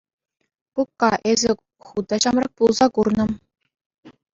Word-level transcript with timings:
Кукка, 0.75 1.11
эсӗ 1.33 1.51
ху 1.91 1.97
та 2.09 2.15
ҫамрӑк 2.27 2.51
пулса 2.59 2.87
курнӑ. 2.97 3.25